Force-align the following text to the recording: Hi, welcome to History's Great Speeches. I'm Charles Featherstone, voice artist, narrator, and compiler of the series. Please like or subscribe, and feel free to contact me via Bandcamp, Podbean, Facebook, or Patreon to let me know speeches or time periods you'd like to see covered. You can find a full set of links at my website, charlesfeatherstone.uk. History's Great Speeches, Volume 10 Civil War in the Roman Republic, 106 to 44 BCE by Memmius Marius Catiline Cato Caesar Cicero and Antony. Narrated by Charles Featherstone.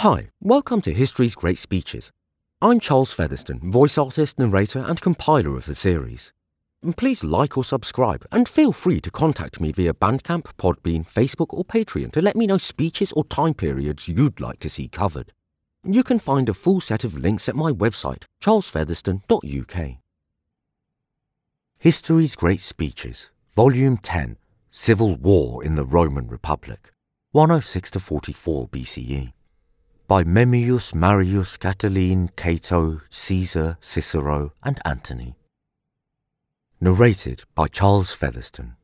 Hi, 0.00 0.30
welcome 0.40 0.80
to 0.80 0.94
History's 0.94 1.34
Great 1.34 1.58
Speeches. 1.58 2.10
I'm 2.62 2.80
Charles 2.80 3.12
Featherstone, 3.12 3.70
voice 3.70 3.98
artist, 3.98 4.38
narrator, 4.38 4.78
and 4.78 4.98
compiler 4.98 5.58
of 5.58 5.66
the 5.66 5.74
series. 5.74 6.32
Please 6.96 7.22
like 7.22 7.58
or 7.58 7.64
subscribe, 7.64 8.24
and 8.32 8.48
feel 8.48 8.72
free 8.72 9.02
to 9.02 9.10
contact 9.10 9.60
me 9.60 9.72
via 9.72 9.92
Bandcamp, 9.92 10.44
Podbean, 10.56 11.06
Facebook, 11.06 11.48
or 11.50 11.66
Patreon 11.66 12.12
to 12.12 12.22
let 12.22 12.34
me 12.34 12.46
know 12.46 12.56
speeches 12.56 13.12
or 13.12 13.24
time 13.24 13.52
periods 13.52 14.08
you'd 14.08 14.40
like 14.40 14.58
to 14.60 14.70
see 14.70 14.88
covered. 14.88 15.34
You 15.84 16.02
can 16.02 16.18
find 16.18 16.48
a 16.48 16.54
full 16.54 16.80
set 16.80 17.04
of 17.04 17.18
links 17.18 17.46
at 17.46 17.54
my 17.54 17.70
website, 17.70 18.22
charlesfeatherstone.uk. 18.42 19.96
History's 21.76 22.36
Great 22.36 22.60
Speeches, 22.60 23.30
Volume 23.54 23.98
10 23.98 24.38
Civil 24.70 25.16
War 25.16 25.62
in 25.62 25.74
the 25.74 25.84
Roman 25.84 26.26
Republic, 26.26 26.90
106 27.32 27.90
to 27.90 28.00
44 28.00 28.66
BCE 28.68 29.34
by 30.10 30.24
Memmius 30.24 30.92
Marius 30.92 31.56
Catiline 31.56 32.34
Cato 32.34 33.00
Caesar 33.10 33.78
Cicero 33.80 34.52
and 34.60 34.80
Antony. 34.84 35.36
Narrated 36.80 37.44
by 37.54 37.68
Charles 37.68 38.12
Featherstone. 38.12 38.74